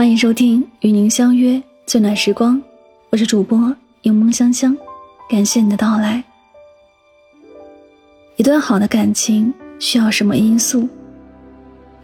[0.00, 2.58] 欢迎收听与您相约最暖时光，
[3.10, 3.58] 我是主播
[4.00, 4.74] 柠檬香香，
[5.28, 6.24] 感谢你的到来。
[8.36, 10.88] 一段好的感情需要什么因素？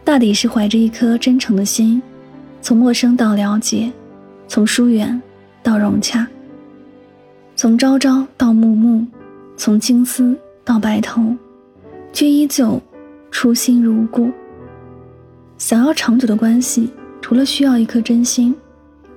[0.03, 1.99] 大抵是怀着一颗真诚的心，
[2.61, 3.91] 从陌生到了解，
[4.47, 5.19] 从疏远
[5.63, 6.27] 到融洽，
[7.55, 9.03] 从朝朝到暮暮，
[9.57, 11.35] 从青丝到白头，
[12.13, 12.79] 却依旧
[13.31, 14.31] 初心如故。
[15.57, 16.91] 想要长久的关系。
[17.21, 18.55] 除了需要一颗真心，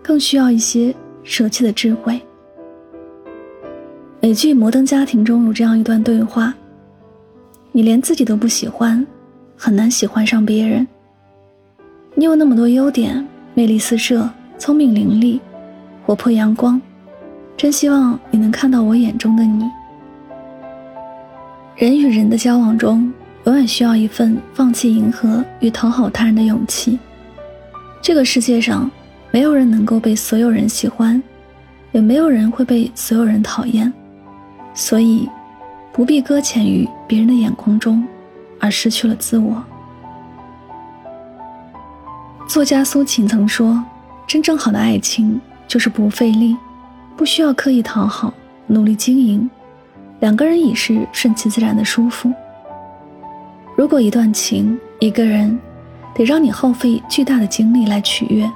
[0.02, 2.20] 更需要一些舍弃的智慧。
[4.20, 6.52] 美剧《摩登家庭》中有这样一段对话
[7.72, 9.04] ：“你连自己都不喜欢，
[9.56, 10.86] 很难喜欢上别人。
[12.14, 14.28] 你有那么多优点，魅力四射，
[14.58, 15.40] 聪明伶俐，
[16.04, 16.80] 活泼阳光，
[17.56, 19.64] 真希望你能看到我眼中的你。”
[21.76, 23.10] 人与人的交往中，
[23.44, 26.98] 永远需要一份放弃迎合与讨好他人的勇气。
[28.02, 28.90] 这个世界上，
[29.30, 31.22] 没有人能够被所有人喜欢，
[31.92, 33.92] 也没有人会被所有人讨厌，
[34.74, 35.28] 所以，
[35.92, 38.02] 不必搁浅于别人的眼光中，
[38.58, 39.62] 而失去了自我。
[42.48, 43.84] 作家苏秦曾说
[44.26, 46.56] ：“真正好的爱情，就是不费力，
[47.16, 48.32] 不需要刻意讨好，
[48.66, 49.48] 努力经营，
[50.20, 52.32] 两个人已是顺其自然的舒服。”
[53.76, 55.56] 如果一段情，一个人。
[56.14, 58.50] 得让你耗费巨大的精力来取悦，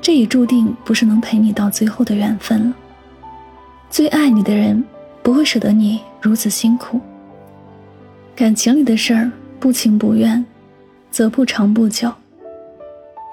[0.00, 2.74] 这已注定不是能陪你到最后的缘分了。
[3.88, 4.82] 最爱你的人
[5.22, 7.00] 不会舍得你如此辛苦。
[8.34, 10.44] 感情里的事儿不情不愿，
[11.10, 12.10] 则不长不久。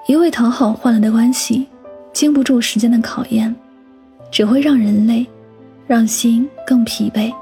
[0.06, 1.66] 一味讨好换来的关系，
[2.12, 3.54] 经不住时间的考验，
[4.30, 5.26] 只会让人累，
[5.86, 7.32] 让心更疲惫。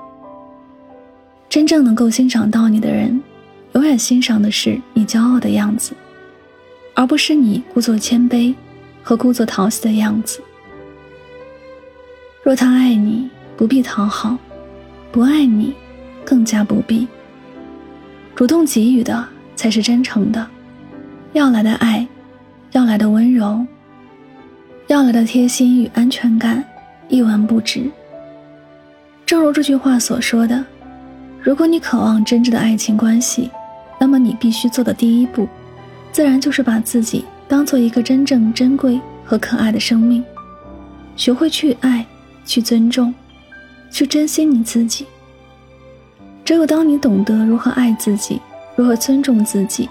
[1.48, 3.20] 真正能够欣赏到你的人。
[3.76, 5.92] 永远欣赏的是你骄傲的样子，
[6.94, 8.54] 而不是你故作谦卑
[9.02, 10.40] 和故作讨喜的样子。
[12.42, 14.34] 若他爱你，不必讨好；
[15.12, 15.74] 不爱你，
[16.24, 17.06] 更加不必。
[18.34, 19.22] 主动给予的
[19.54, 20.46] 才是真诚的，
[21.34, 22.08] 要来的爱，
[22.72, 23.62] 要来的温柔，
[24.86, 26.64] 要来的贴心与安全感，
[27.08, 27.90] 一文不值。
[29.26, 30.64] 正如这句话所说的
[31.42, 33.50] ：“如果你渴望真挚的爱情关系。”
[33.98, 35.48] 那么你必须做的第一步，
[36.12, 40.22] 自然就是把自己当做一个真正珍贵和可爱的生命，
[41.16, 42.04] 学会去爱，
[42.44, 43.14] 去尊重，
[43.90, 45.06] 去珍惜你自己。
[46.44, 48.40] 只有当你懂得如何爱自己，
[48.76, 49.88] 如何尊重自己，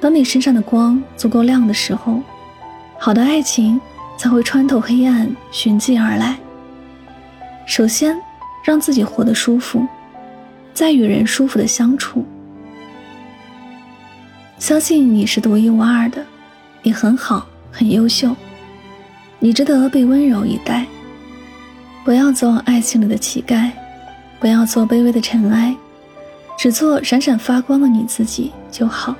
[0.00, 2.20] 当你身上的光足够亮的时候，
[2.98, 3.80] 好的爱情
[4.16, 6.38] 才会穿透黑暗寻迹而来。
[7.66, 8.18] 首先，
[8.64, 9.86] 让自己活得舒服，
[10.72, 12.24] 再与人舒服的相处。
[14.58, 16.24] 相信你是独一无二的，
[16.82, 18.34] 你很好，很优秀，
[19.38, 20.84] 你值得被温柔以待。
[22.04, 23.70] 不要做爱情里的乞丐，
[24.40, 25.74] 不要做卑微的尘埃，
[26.58, 29.14] 只做闪闪发光的你自己就好。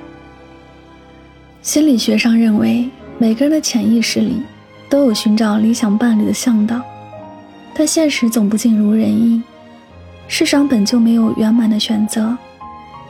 [1.62, 4.42] 心理学上认为，每个人的潜意识里
[4.88, 6.80] 都有寻找理想伴侣的向导，
[7.74, 9.40] 但现实总不尽如人意。
[10.26, 12.36] 世上本就没有圆满的选择，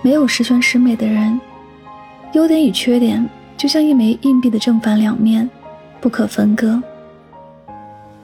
[0.03, 1.41] 没有十全十美的人。
[2.33, 5.49] 优点与缺点就像一枚硬币的正反两面，
[6.01, 6.81] 不可分割。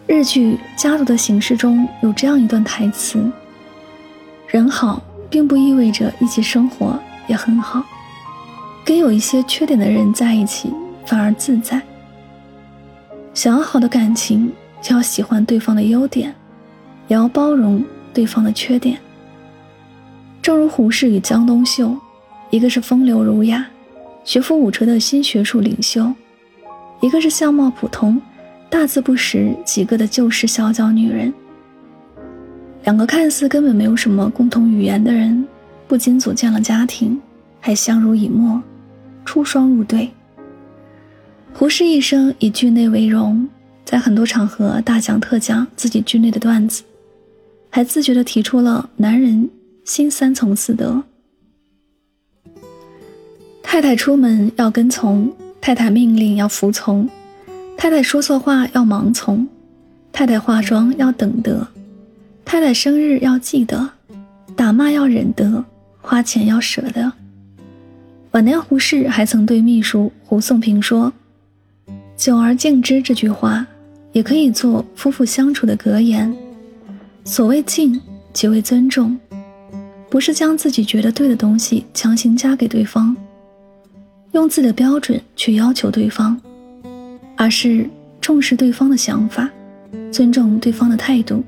[0.07, 3.31] 日剧《家族的形式》中有这样一段台词
[4.47, 7.83] ：“人好，并不意味着一起生活也很好。
[8.85, 10.71] 跟有一些缺点的人在一起，
[11.07, 11.81] 反而自在。
[13.33, 16.35] 想要好的感情，就要喜欢对方的优点，
[17.09, 17.83] 也要包容
[18.13, 18.99] 对方的缺点。
[20.43, 21.97] 正如胡适与江冬秀，
[22.51, 23.67] 一个是风流儒雅。”
[24.25, 26.11] 学富五车的新学术领袖，
[27.03, 28.21] 一个是相貌普通、
[28.71, 31.33] 大字不识几个的旧式小脚女人。
[32.85, 35.47] 两个看似根本没有什么共同语言的人，
[35.87, 37.21] 不仅组建了家庭，
[37.61, 38.63] 还相濡以沫，
[39.27, 40.11] 出双入对。
[41.53, 43.47] 胡适一生以剧内为荣，
[43.85, 46.83] 在很多场合大讲特讲自己剧内的段子，
[47.69, 49.49] 还自觉地提出了“男人
[49.85, 51.05] 新三从四德”。
[53.65, 55.29] 太太出门要跟从，
[55.61, 57.09] 太太命令要服从，
[57.77, 59.45] 太太说错话要盲从，
[60.13, 61.67] 太太化妆要等得，
[62.45, 63.91] 太太生日要记得，
[64.55, 65.65] 打骂要忍得，
[66.01, 67.11] 花钱要舍得。
[68.31, 71.13] 晚年胡适还曾对秘书胡颂平说
[72.17, 73.67] ：“久而敬之这句话，
[74.13, 76.33] 也可以做夫妇相处的格言。
[77.25, 78.01] 所谓敬，
[78.33, 79.19] 即为尊重，
[80.09, 83.17] 不是将自己觉得对的东西强行加给对方。”
[84.35, 86.37] 用自己的标准去要求对方，
[87.37, 87.89] 而是
[88.21, 89.49] 重视对方的想法，
[90.11, 91.45] 尊重对方的态度，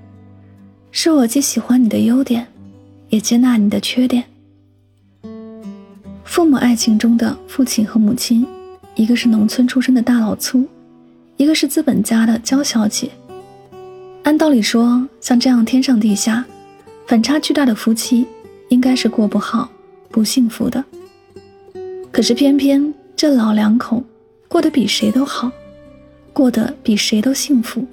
[0.93, 2.47] 是我既喜欢你的优点，
[3.09, 4.23] 也接纳你的缺点。
[6.23, 8.47] 父母爱情中的父亲和母亲，
[8.95, 10.65] 一个是农村出身的大老粗，
[11.37, 13.11] 一个是资本家的娇小姐。
[14.23, 16.45] 按道理说，像这样天上地下、
[17.09, 18.27] 反差巨大的夫妻，
[18.69, 19.69] 应该是过不好、
[20.09, 20.85] 不幸福的。
[22.17, 24.03] 可是偏偏这老两口
[24.49, 25.53] 过得比谁都好，
[26.33, 27.85] 过得比谁都幸福，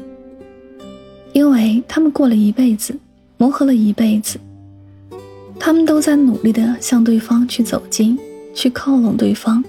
[1.33, 2.97] 因为他们过了一辈子，
[3.35, 4.39] 磨合了一辈子，
[5.59, 8.17] 他们都在努力的向对方去走近，
[8.55, 9.61] 去靠拢对方。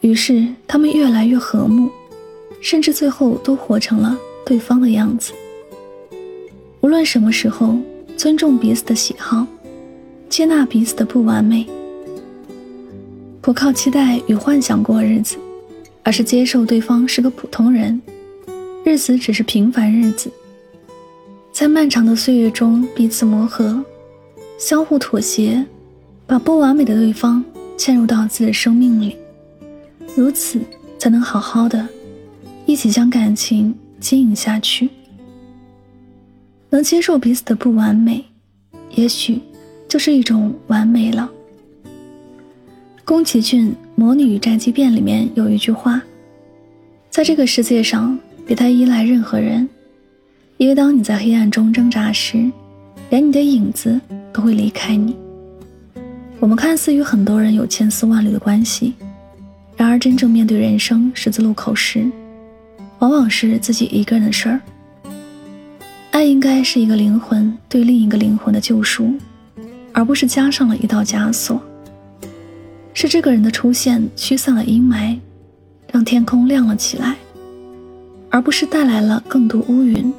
[0.00, 1.88] 于是他们越来越和睦，
[2.60, 4.18] 甚至最后都活成了。
[4.44, 5.32] 对方的样子，
[6.82, 7.78] 无论什么时候，
[8.18, 9.46] 尊重彼此的喜好，
[10.28, 11.66] 接纳彼此的不完美，
[13.40, 15.36] 不靠期待与幻想过日子，
[16.02, 18.00] 而是接受对方是个普通人，
[18.84, 20.30] 日子只是平凡日子，
[21.52, 23.82] 在漫长的岁月中彼此磨合，
[24.58, 25.64] 相互妥协，
[26.26, 27.44] 把不完美的对方
[27.78, 29.16] 嵌入到自己的生命里，
[30.14, 30.60] 如此
[30.98, 31.88] 才能好好的
[32.66, 33.74] 一起将感情。
[34.00, 34.88] 经营下去，
[36.70, 38.24] 能接受彼此的不完美，
[38.94, 39.38] 也许
[39.86, 41.30] 就是一种完美了。
[43.10, 46.00] 宫崎骏《魔女与宅急便》里面有一句话
[47.10, 48.16] ：“在这个世界上，
[48.46, 49.68] 别太依赖任何人，
[50.58, 52.48] 因为当你在黑暗中挣扎时，
[53.08, 54.00] 连你的影子
[54.32, 55.16] 都会离开你。”
[56.38, 58.94] 我们看似与很多人有千丝万缕的关系，
[59.76, 62.08] 然而真正面对人生十字路口时，
[63.00, 64.60] 往往是自己一个人的事儿。
[66.12, 69.12] 爱应该是一个灵魂对另一个灵魂的救赎，
[69.92, 71.60] 而不是加上了一道枷锁。
[72.92, 75.18] 是这个人的出现驱散了阴霾，
[75.92, 77.16] 让天空亮了起来，
[78.28, 80.12] 而不是带来了更多乌云。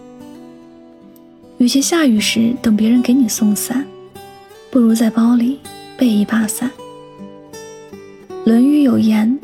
[1.57, 3.85] 与其下雨时等别人给你送伞，
[4.71, 5.59] 不如在包里
[5.95, 6.71] 备一把伞。
[8.45, 9.39] 《论语》有言：“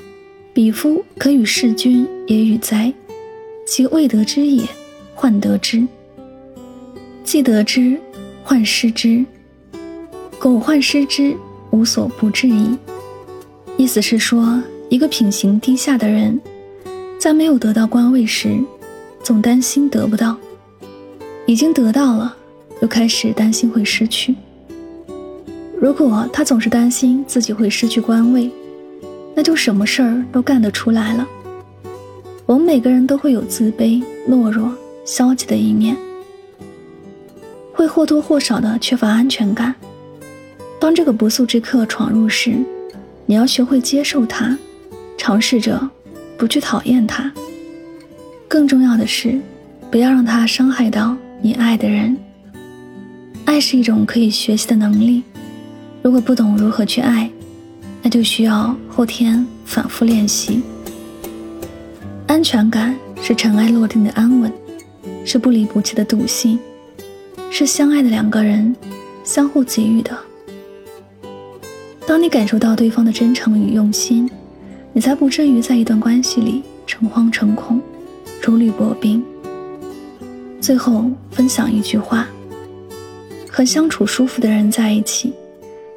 [0.52, 2.92] 彼夫可与事君也与哉？”
[3.68, 4.64] 其未得之也，
[5.14, 5.86] 患得之；
[7.24, 8.00] 既得之，
[8.44, 9.24] 患失之。
[10.40, 11.36] 苟患失之，
[11.70, 12.76] 无所不至矣。
[13.78, 14.60] 意思是说，
[14.90, 16.42] 一个品行低下的人，
[17.20, 18.58] 在没有得到官位时，
[19.22, 20.36] 总担心得不到；
[21.46, 22.36] 已经得到了，
[22.82, 24.36] 又开始担心会失去。
[25.80, 28.50] 如果他总是担心自己会失去官位，
[29.36, 31.28] 那就什么事儿都干得出来了。
[32.48, 34.76] 我们每个人都会有自卑、懦弱、
[35.06, 35.96] 消极的一面，
[37.72, 39.76] 会或多或少的缺乏安全感。
[40.80, 42.56] 当这个不速之客闯入时，
[43.30, 44.58] 你要学会接受他，
[45.18, 45.78] 尝试着
[46.38, 47.30] 不去讨厌他。
[48.48, 49.38] 更重要的是，
[49.92, 52.18] 不要让他伤害到你爱的人。
[53.44, 55.24] 爱是一种可以学习的能力，
[56.02, 57.30] 如果不懂如何去爱，
[58.02, 60.62] 那就需要后天反复练习。
[62.28, 64.50] 安全感是尘埃落定的安稳，
[65.26, 66.58] 是不离不弃的笃信，
[67.50, 68.74] 是相爱的两个人
[69.26, 70.18] 相互给予的。
[72.08, 74.32] 当你感受到对方的真诚与用心，
[74.94, 77.82] 你才不至于在一段关系里诚惶诚恐、
[78.42, 79.22] 如履薄冰。
[80.62, 82.26] 最后分享一句话：
[83.52, 85.34] 和相处舒服的人在一起，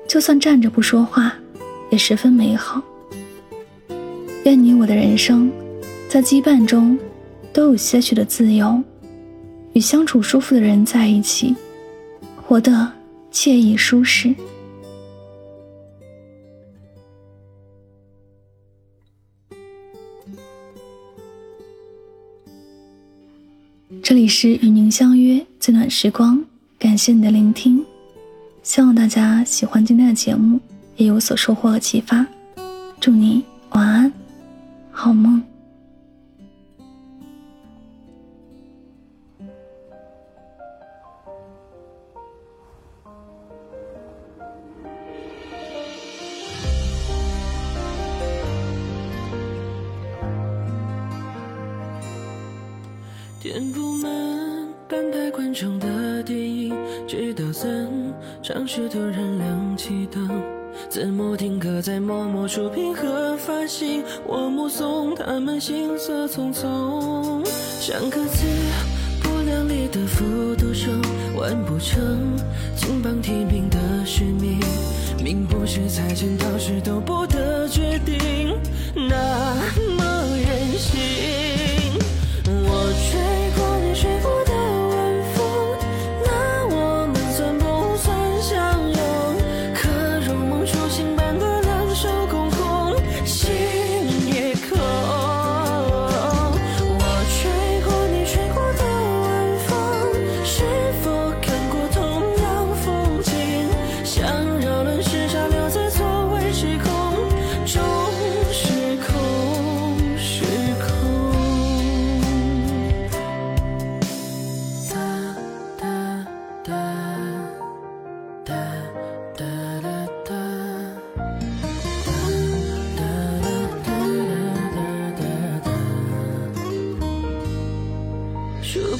[0.08, 1.32] 就算站着不说话，
[1.90, 2.82] 也十分美好。
[4.42, 5.48] 愿你我的人生。
[6.08, 6.98] 在羁绊中，
[7.52, 8.82] 都有些许的自由，
[9.74, 11.54] 与相处舒服的人在一起，
[12.34, 12.90] 活得
[13.32, 14.34] 惬意舒适。
[24.30, 26.42] 是与您相约最暖时光，
[26.78, 27.84] 感谢你的聆听，
[28.62, 30.60] 希望大家喜欢今天的节目，
[30.96, 32.24] 也有所收获和启发。
[33.00, 34.12] 祝你晚安，
[34.92, 35.49] 好梦。
[53.40, 56.76] 填不满半排观众的电影，
[57.08, 57.88] 直到散
[58.42, 60.28] 场时突然亮起灯。
[60.90, 67.42] 字幕定格在默默触屏和发行，我目送他们行色匆匆。
[67.80, 68.44] 像个字
[69.22, 71.00] 不量力的复读生，
[71.34, 72.36] 完不成
[72.76, 74.60] 金榜题名的使命，
[75.24, 78.54] 命不是猜剪刀石头布的决定，
[78.94, 79.54] 那
[79.96, 81.79] 么任性。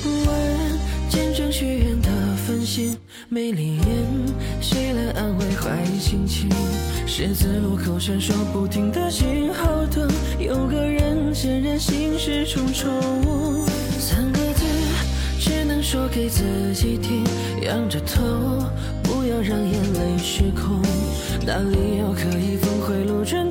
[0.03, 0.39] 不完，
[1.09, 2.09] 见证许愿的
[2.47, 2.97] 繁星，
[3.29, 3.85] 没离眼，
[4.61, 6.49] 谁来安慰坏心情？
[7.07, 12.89] 十字路口闪烁不停的信号灯，有个人显然心事重重。
[13.99, 14.65] 三个字，
[15.39, 16.43] 只能说给自
[16.73, 17.25] 己听，
[17.63, 18.23] 仰着头，
[19.03, 20.81] 不要让眼泪失控。
[21.45, 23.50] 哪里有可以峰回路转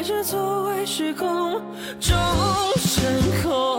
[0.00, 1.60] 在这错位时空
[2.00, 2.16] 中
[2.78, 3.04] 升
[3.42, 3.69] 空。